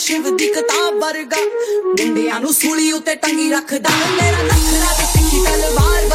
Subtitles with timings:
[0.00, 1.36] ਸ਼ਿਵ ਦੀ ਕਿਤਾਬ ਵਰਗਾ।
[1.96, 6.08] ਡੰਡਿਆਂ ਨੂੰ ਸੂਲੀ ਉੱਤੇ ਟੰਗੀ ਰੱਖਦਾ। ਮੇਰਾ ਨਖਰਾ ਤੇ ਸਿੱਖੀ ਤਲਵਾਰ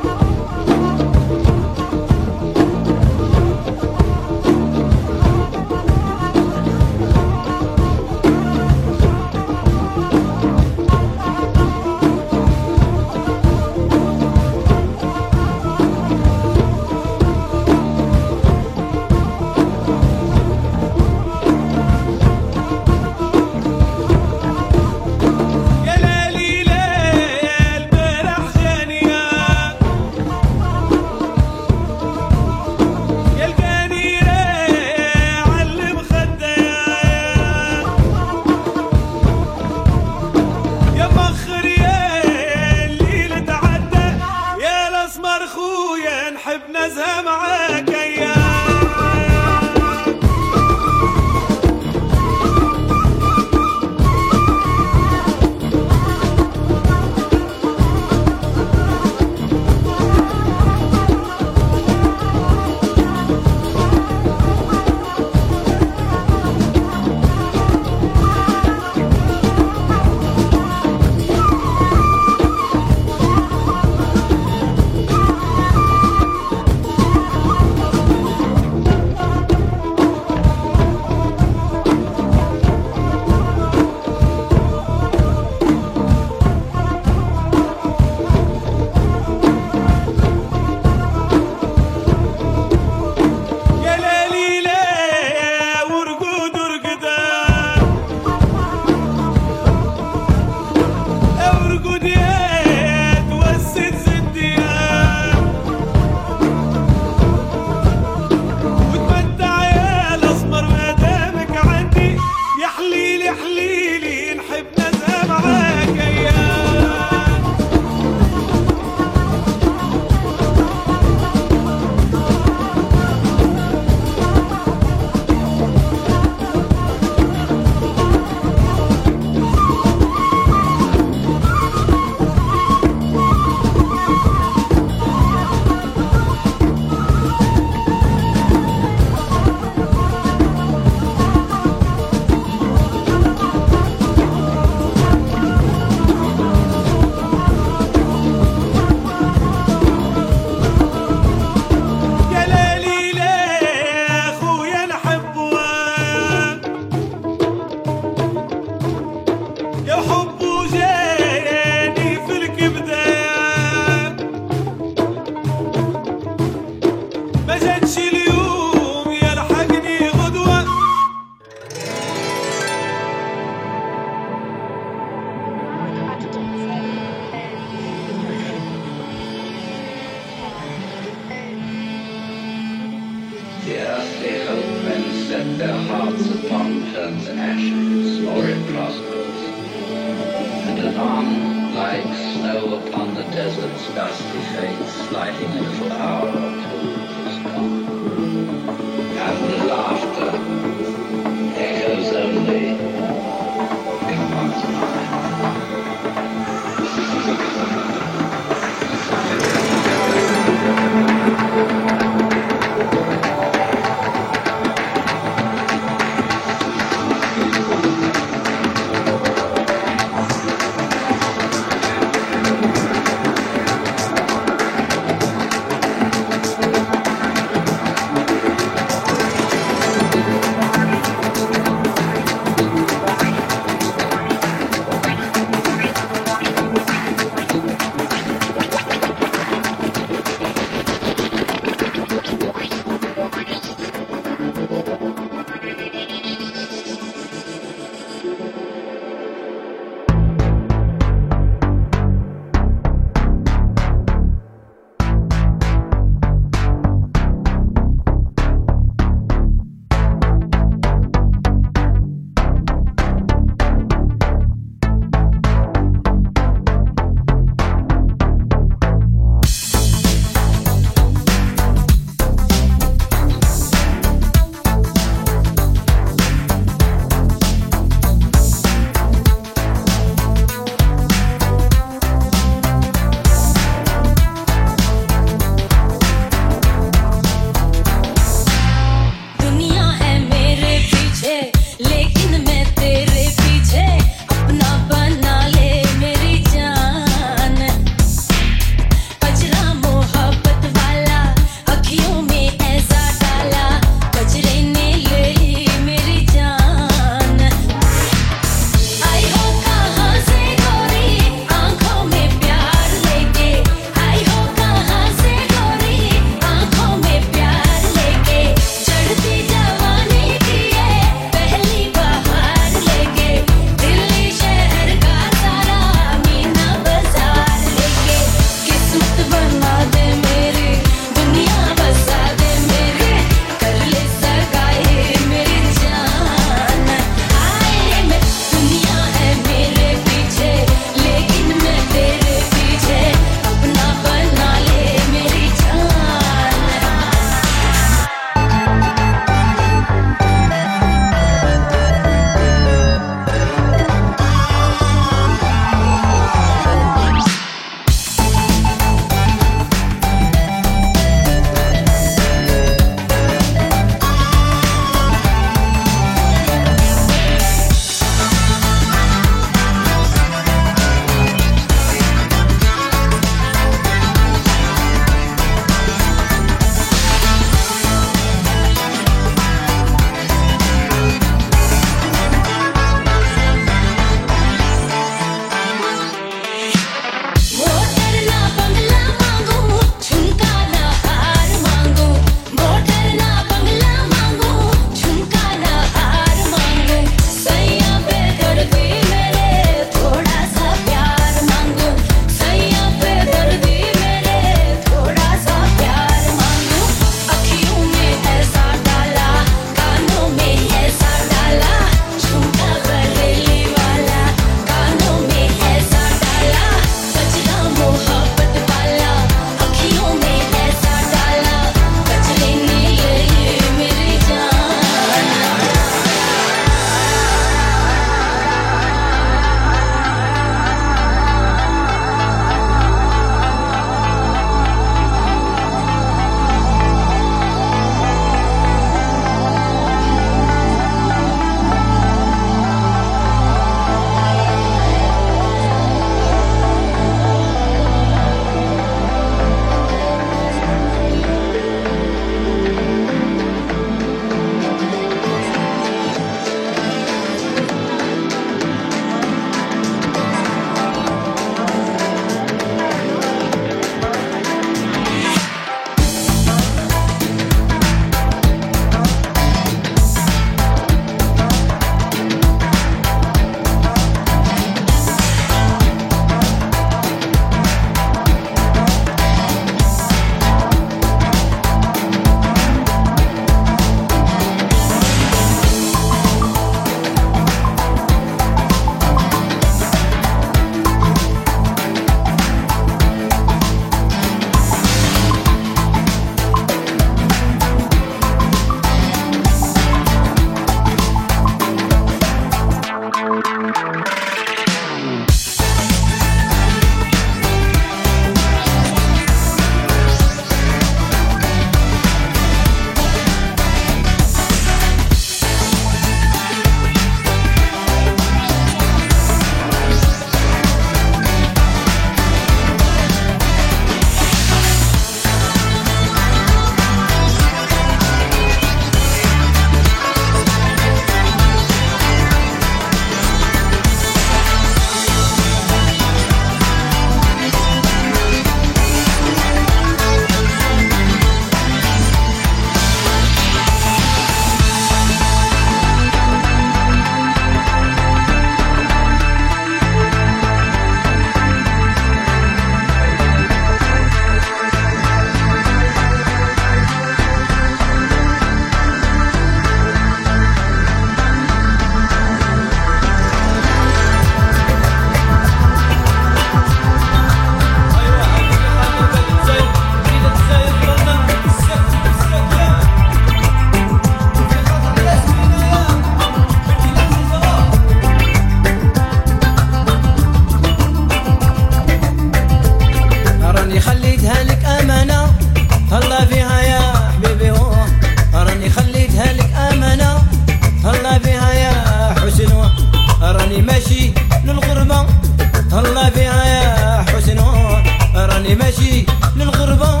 [598.40, 600.00] راني ماشي للغربة.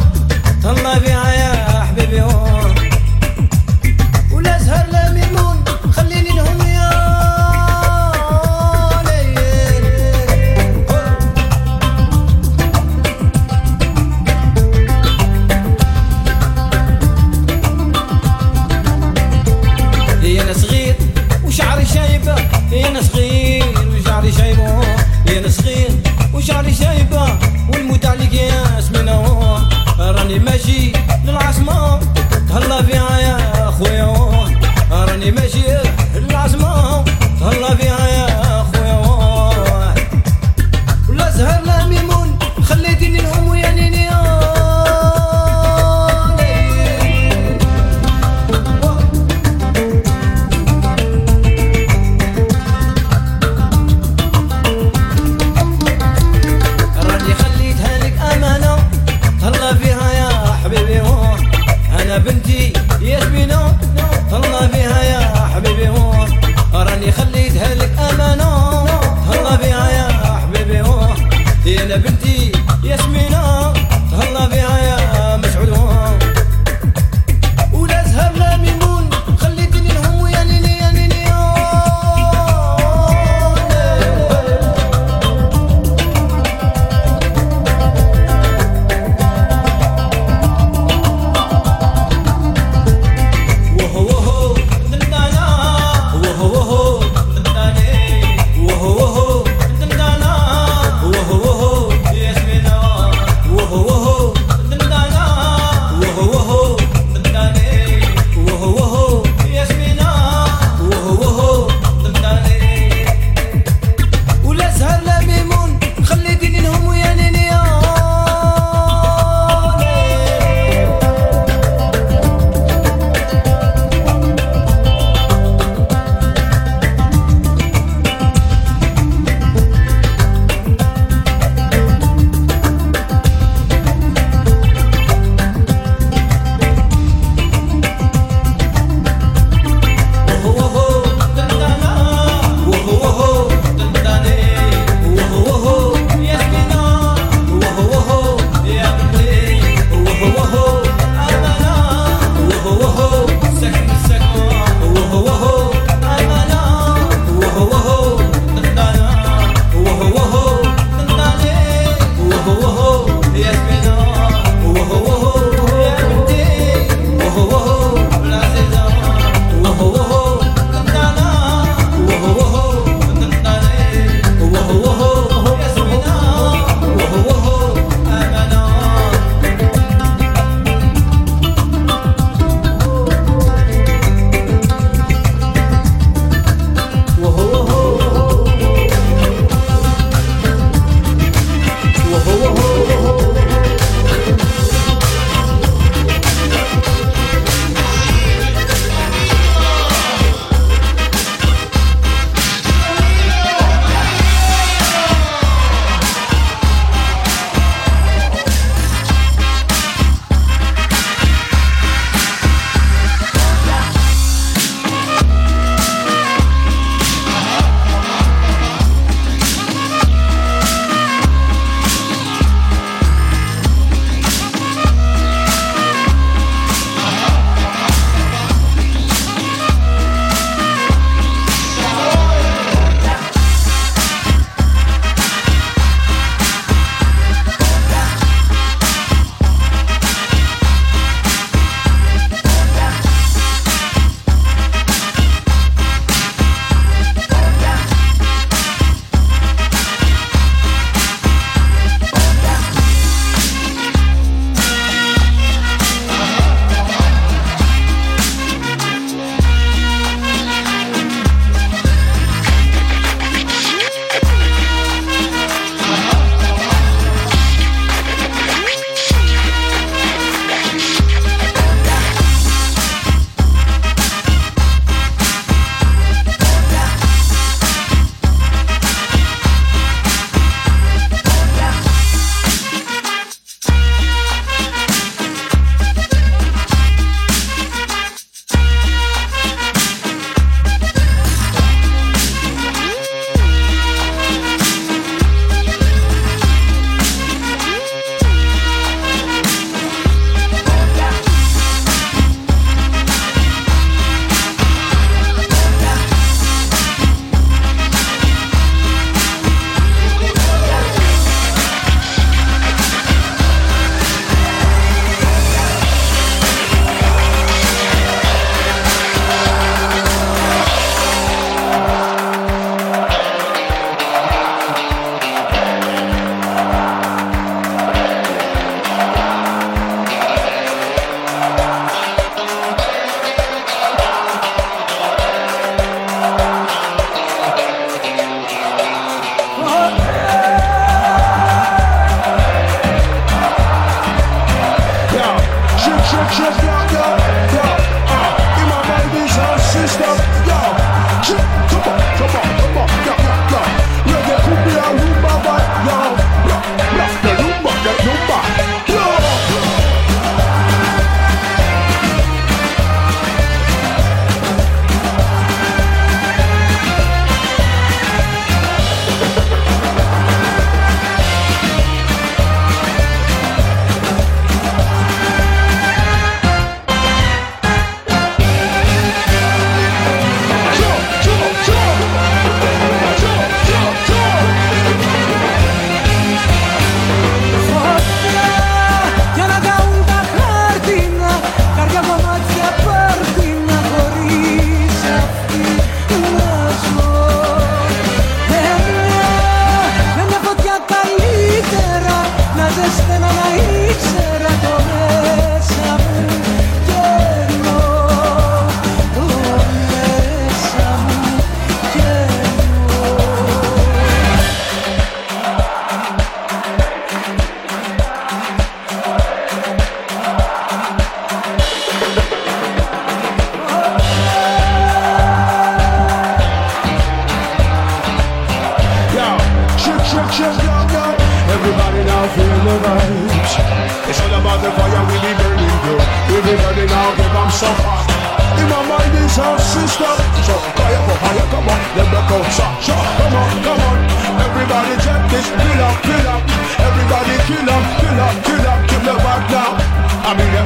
[0.62, 1.19] تهلا فيها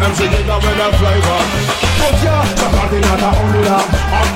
[0.05, 1.41] I mean the MC give them with a flavor.
[1.97, 3.81] But yeah, somebody not a only now.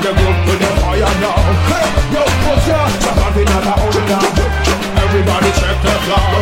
[0.00, 1.36] The group with the fire now.
[1.68, 4.24] Hey, yo, but yeah, somebody not a only now.
[5.04, 6.32] Everybody check the floor.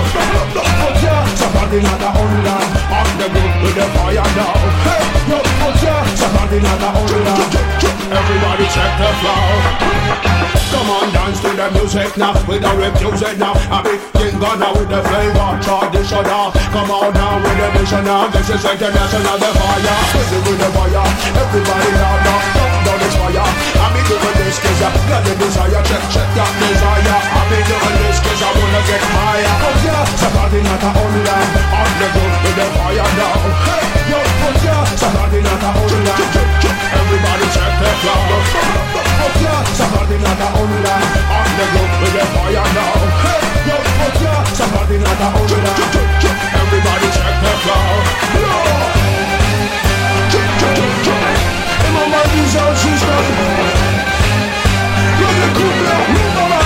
[0.55, 2.63] But yeah, somebody not a only now.
[3.19, 4.55] The group with the fire now.
[4.87, 5.46] Hey, yo,
[6.17, 6.91] somebody not a
[7.25, 7.87] now.
[8.07, 10.47] Everybody check the floor.
[10.73, 12.35] Come on, dance to the music now.
[12.49, 13.55] We don't refuse it now.
[13.71, 16.53] I be king Ghana with the flavor, traditional.
[16.73, 18.29] Come on now with the mission now.
[18.29, 19.99] This is international, the fire.
[20.13, 21.07] Busy with the fire.
[21.37, 22.56] Everybody now, now,
[23.07, 23.47] now, down this fire.
[23.77, 25.83] I be doing this cause I got the desire.
[25.87, 27.19] Check, check that desire.
[27.23, 29.55] I be doing this cause wanna get higher.
[29.63, 31.51] Oh, yeah, somebody not a lamb.
[31.71, 33.35] On the with the fire now.
[33.67, 36.25] Hey, oh, yeah, somebody not a lamb.
[36.97, 38.43] Everybody check the oh,
[39.43, 41.07] yeah, somebody not a lamb.
[41.31, 41.65] On the
[42.03, 42.95] with the fire now.
[43.23, 43.47] Hey,
[44.55, 45.87] somebody not a lamb.
[46.57, 48.96] Everybody check the.
[52.17, 53.25] In my mind is our system.
[55.19, 56.66] You're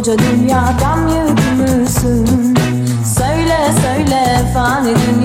[0.00, 2.54] koca dünyadan yükümlüsün
[3.04, 5.19] Söyle söyle fani dünya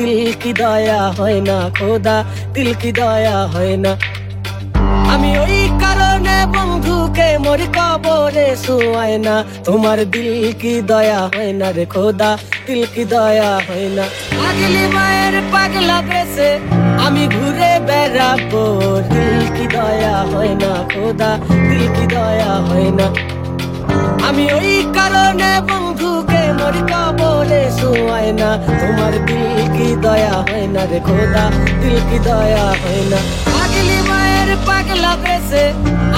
[0.00, 2.16] দিল কি দয়া হয় না খোদা,
[2.54, 3.92] দিল কি দয়া হয় না।
[5.12, 9.34] আমি ওই কারণে বন্ধুকে মরি কবরে শুয়াই না।
[9.66, 10.30] তোমার দিল
[10.60, 12.30] কি দয়া হয় না রে খোদা,
[12.66, 14.04] দিল কি দয়া হয় না।
[14.48, 16.50] আগলি মায়ের পাগলা বেসে
[17.04, 18.64] আমি ঘুরে বেড়াবো।
[19.12, 21.30] দিল কি দয়া হয় না খোদা,
[21.68, 23.06] দিল কি দয়া হয় না।
[24.28, 25.89] আমি ওই কারণে বন্ধুকে
[26.58, 31.44] মরি কবরে শুয়াই না তোমার দিল কি দয়া হয় না রে খোদা
[31.80, 33.18] দিল কি দয়া হয় না
[33.62, 35.64] আগলি মায়ের পাগলা বেসে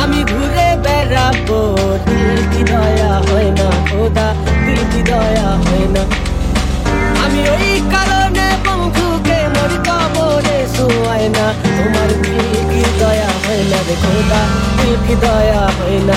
[0.03, 1.61] আমি ঘুরে বেড়াবো
[2.07, 4.27] দিল কি দয়া হয় না খোদা
[4.65, 6.03] দিল কি দয়া হয় না
[7.25, 11.47] আমি ওই কারণে বন্ধুকে মরি কবরে শুয়াই না
[11.77, 14.41] তোমার দিল কি দয়া হয় না রে খোদা
[14.77, 16.17] দিল কি দয়া হয় না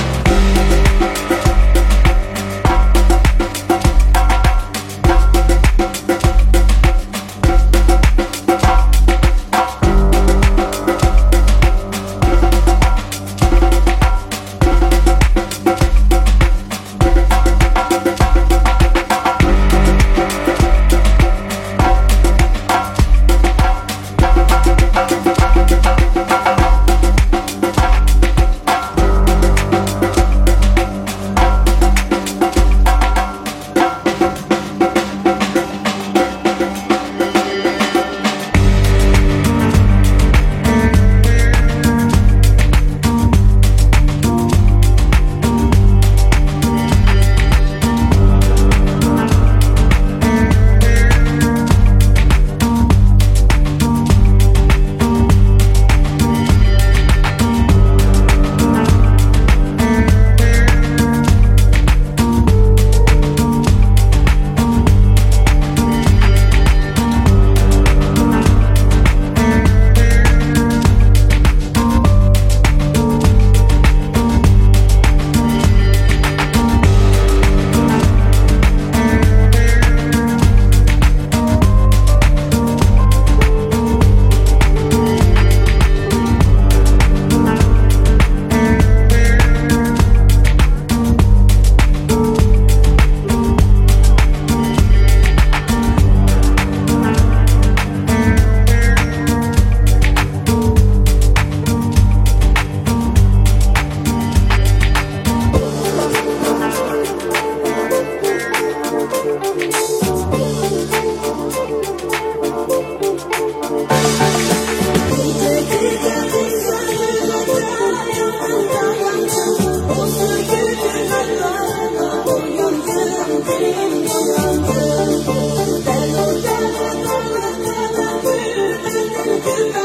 [129.57, 129.84] you.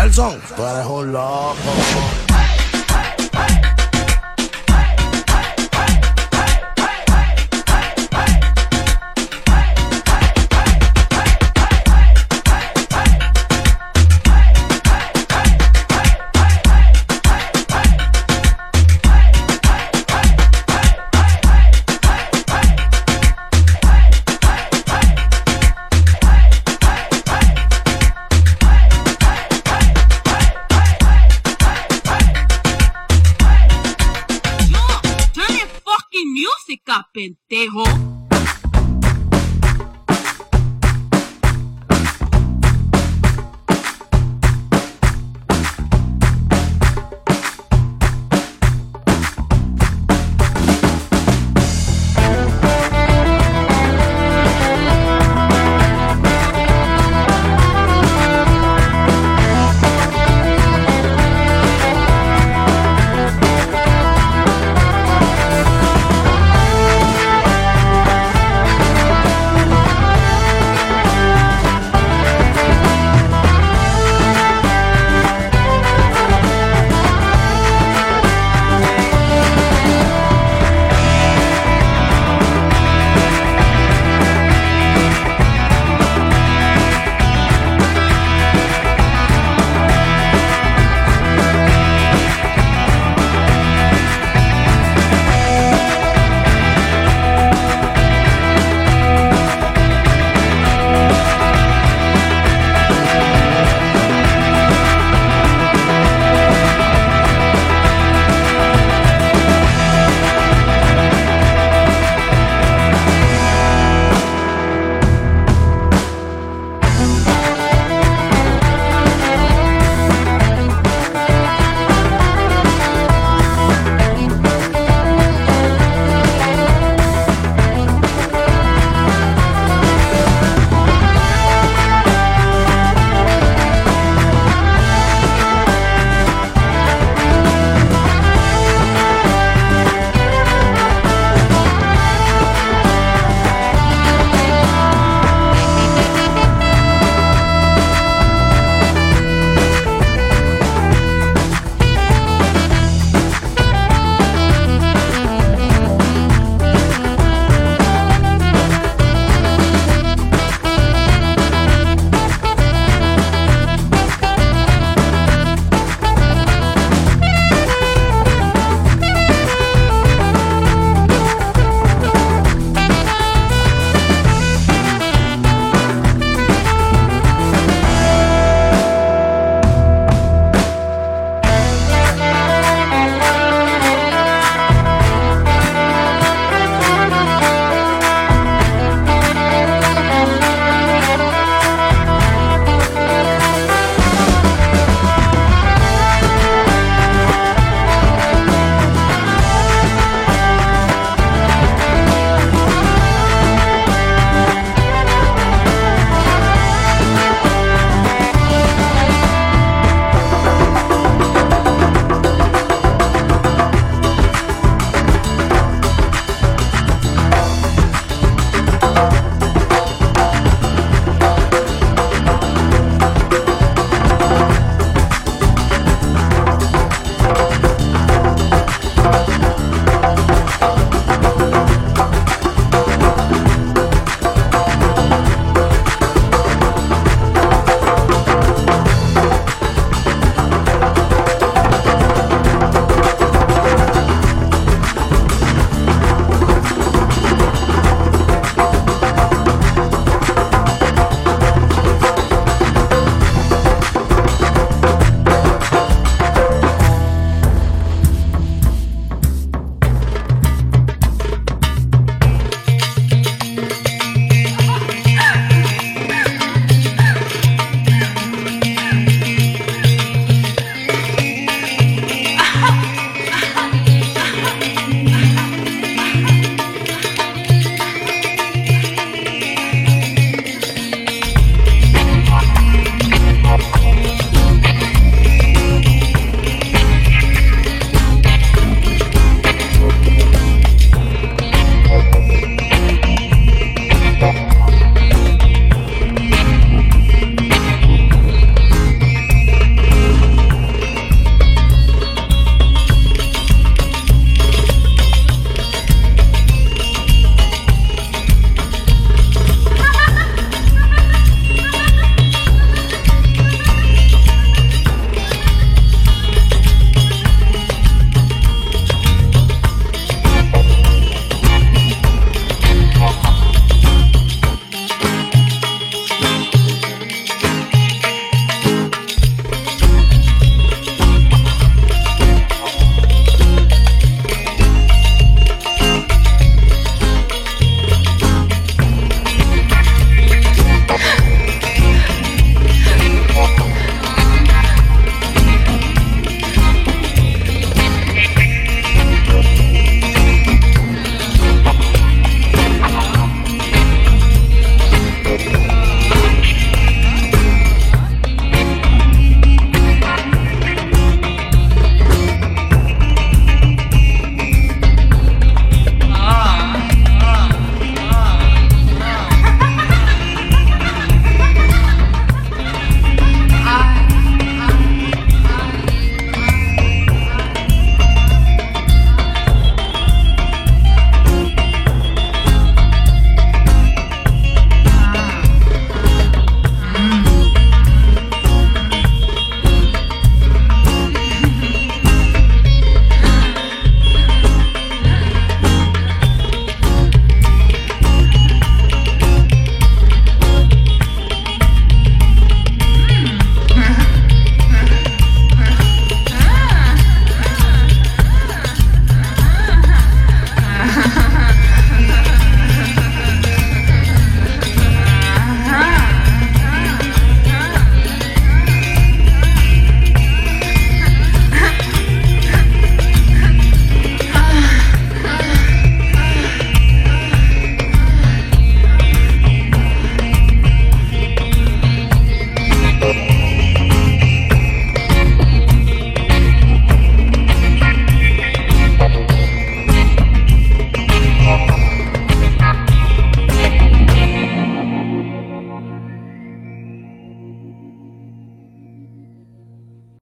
[0.00, 2.29] Nelson, tú eres un loco.